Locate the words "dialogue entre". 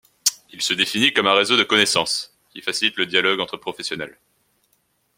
3.05-3.55